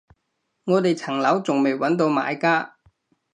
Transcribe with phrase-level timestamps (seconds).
[0.63, 2.77] 我哋層樓仲未搵到買家